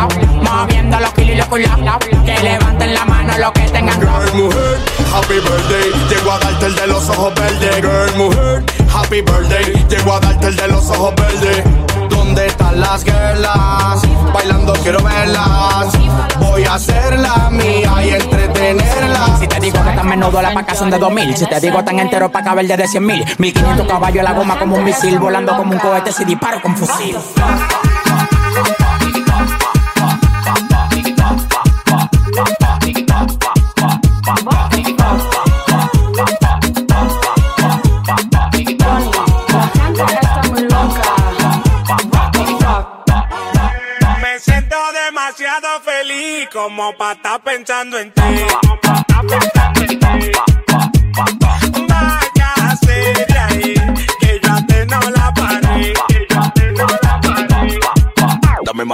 Moviendo 0.44 1.00
los 1.00 1.14
kilos 1.14 1.48
y 1.52 1.84
los. 1.84 1.98
Que 2.26 2.44
levanten 2.44 2.94
la 2.94 3.06
mano 3.06 3.34
los 3.40 3.52
que 3.54 3.62
tengan. 3.62 4.00
Girl, 4.00 4.34
mujer, 4.36 4.78
happy 5.12 5.40
birthday. 5.40 5.92
Llego 6.10 6.32
a 6.32 6.40
darte 6.40 6.66
el 6.68 6.76
de 6.76 6.88
los 6.88 7.10
ojos 7.10 7.34
verdes. 7.34 7.76
Girl, 7.78 8.18
mujer, 8.18 8.64
happy 8.94 9.22
birthday. 9.22 9.86
Llego 9.90 10.14
a 10.14 10.20
darte 10.20 10.48
el 10.48 10.56
de 10.56 10.68
los 10.68 10.90
ojos 10.92 11.16
verdes. 11.16 11.64
¿Dónde 12.08 12.46
están 12.46 12.80
las 12.82 13.04
guerras? 13.04 14.02
Bailando 14.32 14.74
quiero 14.84 15.02
verlas. 15.02 15.88
Voy 16.40 16.66
a 16.66 16.78
ser 16.78 17.18
la 17.18 17.50
mía 17.50 17.94
y 18.06 18.10
en 18.10 18.31
menudo 20.22 20.38
a 20.38 20.42
la 20.44 20.54
paca 20.54 20.76
son 20.76 20.90
de 20.92 21.00
2000. 21.00 21.36
Si 21.36 21.46
te 21.48 21.60
digo 21.60 21.84
tan 21.84 22.00
entero, 22.00 22.32
para 22.32 22.46
caber 22.46 22.68
de 22.68 22.88
100 22.88 23.06
mil. 23.06 23.26
1500 23.40 23.88
caballos, 23.88 24.24
la 24.24 24.34
goma 24.34 24.60
como 24.60 24.76
un 24.76 24.84
misil, 24.84 25.18
volando 25.18 25.56
como 25.58 25.72
un 25.72 25.80
cohete 25.80 26.12
si 26.12 26.26
disparo 26.26 26.62
con 26.62 26.78
fusil. 26.78 27.18
como 46.52 46.96
pa' 46.98 47.14
estar 47.14 47.42
pensando 47.42 47.98
en 47.98 48.12
ti. 48.14 48.22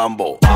Mambo. 0.07 0.46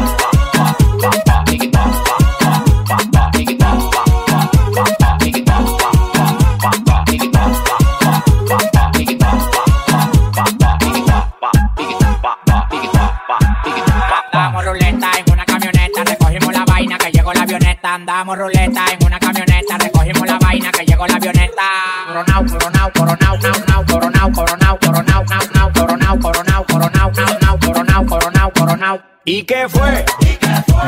qué 29.51 29.67
fue? 29.67 30.05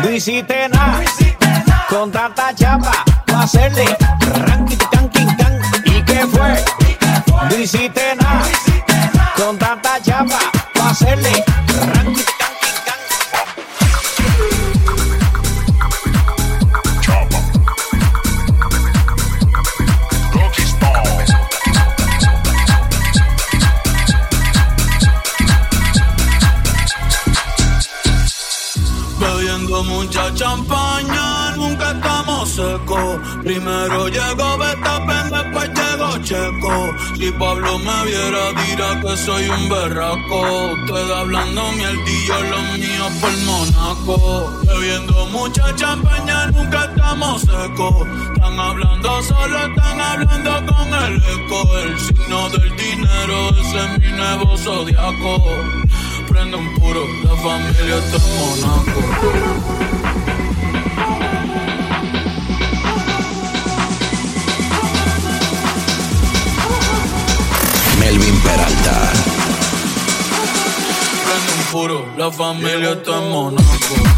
No 0.01 0.09
hiciste 0.09 0.69
nada. 0.69 1.01
Con 1.89 2.11
tanta 2.11 2.55
chapa, 2.55 3.03
pa' 3.25 3.43
hacerle. 3.43 4.02
Dirá 38.75 38.99
que 39.01 39.17
soy 39.17 39.49
un 39.49 39.69
berraco. 39.69 40.73
Ustedes 40.73 41.11
hablando 41.11 41.71
mierdillo, 41.73 42.41
los 42.51 42.79
míos 42.79 43.11
por 43.21 43.37
Monaco. 43.45 44.51
Bebiendo 44.65 45.25
mucha 45.27 45.75
champaña, 45.75 46.47
nunca 46.47 46.85
estamos 46.85 47.41
secos. 47.41 48.07
Están 48.33 48.59
hablando 48.59 49.23
solo, 49.23 49.57
están 49.67 50.01
hablando 50.01 50.51
con 50.65 50.93
el 51.03 51.17
eco. 51.17 51.77
El 51.77 51.99
signo 51.99 52.49
del 52.49 52.75
dinero, 52.75 53.49
ese 53.61 53.77
es 53.77 53.99
mi 53.99 54.11
nuevo 54.11 54.57
zodiaco. 54.57 55.43
Prende 56.27 56.57
un 56.57 56.73
puro, 56.75 57.05
la 57.23 57.35
familia 57.37 57.97
está 57.97 58.17
en 58.17 58.37
Monaco. 58.39 58.99
Melvin 68.13 68.39
Peralta. 68.41 69.11
Prende 71.25 71.51
un 71.57 71.63
puro, 71.71 72.05
la 72.15 72.31
familia 72.31 72.91
está 72.91 73.17
en 73.17 73.29
Monaco. 73.31 74.12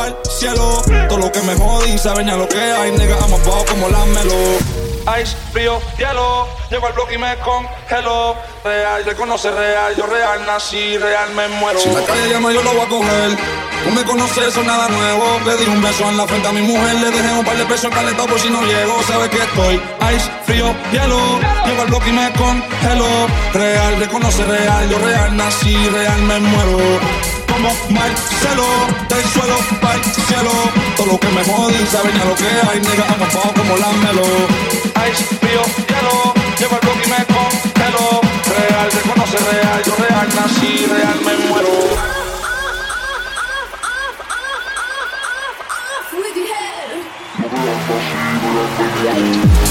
Al 0.00 0.16
cielo. 0.28 0.82
Todo 1.08 1.18
lo 1.18 1.32
que 1.32 1.40
me 1.42 1.54
jodí, 1.56 1.98
saben 1.98 2.26
ya 2.26 2.36
lo 2.36 2.48
que 2.48 2.60
hay. 2.60 2.92
Nigga, 2.92 3.16
I'm 3.16 3.34
about 3.34 3.68
como 3.68 3.88
la 3.88 4.04
melo. 4.06 4.34
Ice, 5.20 5.36
frío, 5.52 5.80
hielo. 5.98 6.46
Llego 6.70 6.86
al 6.86 6.92
bloque 6.92 7.14
y 7.14 7.18
me 7.18 7.36
congelo. 7.38 8.36
Real, 8.62 9.04
reconoce 9.04 9.50
real. 9.50 9.96
Yo 9.96 10.06
real 10.06 10.44
nací, 10.46 10.98
real 10.98 11.30
me 11.34 11.48
muero. 11.48 11.80
Si 11.80 11.88
la 11.88 12.04
calle 12.04 12.28
llama, 12.28 12.52
yo 12.52 12.62
lo 12.62 12.72
voy 12.72 12.80
a 12.80 12.88
coger. 12.88 13.38
Tú 13.84 13.90
me 13.92 14.04
conoces, 14.04 14.48
eso 14.48 14.60
es 14.60 14.66
nada 14.66 14.88
nuevo. 14.88 15.40
Le 15.46 15.56
di 15.56 15.64
un 15.64 15.82
beso 15.82 16.08
en 16.08 16.16
la 16.16 16.26
frente 16.26 16.48
a 16.48 16.52
mi 16.52 16.60
mujer. 16.62 16.94
Le 16.96 17.10
dejé 17.10 17.32
un 17.32 17.44
par 17.44 17.56
de 17.56 17.64
pesos 17.64 17.90
calentado 17.90 18.28
por 18.28 18.38
si 18.38 18.50
no 18.50 18.62
llego. 18.62 19.02
Sabe 19.04 19.30
que 19.30 19.38
estoy 19.38 19.82
ice, 20.14 20.30
frío, 20.44 20.74
hielo. 20.92 21.18
Llego 21.66 21.82
al 21.82 21.88
bloque 21.88 22.10
y 22.10 22.12
me 22.12 22.30
congelo. 22.32 23.26
Real, 23.54 23.96
reconoce 23.98 24.44
real. 24.44 24.88
Yo 24.90 24.98
real 24.98 25.36
nací, 25.36 25.74
real 25.88 26.22
me 26.22 26.40
muero. 26.40 27.00
Como 27.60 27.74
Marcelo, 27.90 28.64
del 29.10 29.24
suelo 29.34 29.54
al 29.82 30.02
cielo. 30.02 30.50
Todo 30.96 31.06
lo 31.08 31.20
que 31.20 31.28
me 31.28 31.44
jodí, 31.44 31.86
saben 31.92 32.16
ya 32.16 32.24
lo 32.24 32.34
que 32.34 32.46
hay. 32.46 32.80
Nigga, 32.80 33.04
about 33.04 33.54
como 33.54 33.76
la 33.76 33.92
melo. 34.00 34.24
Ice, 35.10 35.24
frío, 35.36 35.62
hielo. 35.86 36.32
Llego 36.58 36.74
al 36.74 36.80
bloque 36.80 37.04
y 37.04 37.10
me 37.10 37.22
congelo. 37.26 38.22
Real, 38.56 38.90
reconoce 38.90 39.36
real. 39.36 39.82
Yo 39.84 39.94
real 39.94 40.28
nací, 40.36 40.86
real 40.86 41.20
me 41.20 41.36
muero. 41.48 41.68
Si 49.20 49.69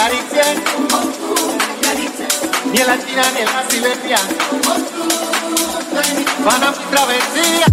Ni 0.00 0.16
en 2.80 2.86
la 2.86 2.96
China 2.96 3.22
ni 3.34 3.40
en 3.40 3.46
la 3.46 3.68
Siberia. 3.68 4.16
Van 6.42 6.64
a 6.64 6.70
mi 6.70 6.78
travesía 6.90 7.66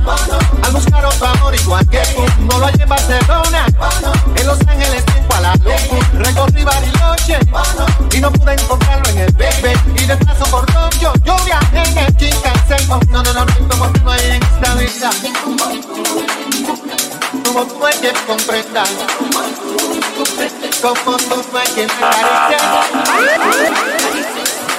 al 0.62 0.72
buscar 0.74 1.06
otro 1.06 1.28
amor 1.28 1.56
igual 1.56 1.88
que 1.88 2.00
tú. 2.00 2.26
No 2.52 2.60
lo 2.60 2.66
hay 2.66 2.74
en 2.80 2.90
Barcelona, 2.90 3.66
en 4.36 4.46
Los 4.46 4.60
Ángeles, 4.68 5.06
en 5.16 5.24
Kuala 5.24 5.56
Lumpur. 5.56 6.06
Recorrí 6.16 6.66
Bariloche 6.66 7.40
y 8.12 8.20
no 8.20 8.30
pude 8.34 8.52
encontrarlo 8.54 9.10
en 9.10 9.20
el 9.20 9.32
Bebe. 9.32 9.74
Y 9.96 10.06
de 10.06 10.18
paso 10.18 10.44
por 10.52 10.66
Tokio, 10.66 11.14
yo 11.24 11.38
viajé 11.46 11.82
en 11.92 11.98
el 11.98 12.14
Shinkansen. 12.18 12.90
No, 12.90 13.00
no, 13.24 13.24
no, 13.24 13.46
no, 13.46 13.90
no 14.04 14.12
hay 14.12 14.32
en 14.32 14.44
esta 14.44 14.76
vida. 14.76 15.12
Como 17.46 17.66
tú 17.68 17.86
hay 17.86 17.94
quien 18.00 18.16
comprenda. 18.28 18.84
Como 20.82 21.18
tú 21.18 21.44
no 21.52 21.60
hay 21.60 21.68
quien 21.70 21.88
me 21.88 22.06
acaricie. 22.06 22.58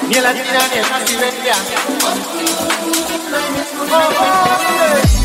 Ni 0.09 0.17
en 0.17 0.23
la 0.23 0.33
China 0.33 0.69
ni 0.73 0.79
en 0.79 0.91
la 0.91 1.07
Siberia. 1.07 1.55
Oh, 3.91 3.95
oh, 3.95 5.13
yeah. 5.13 5.18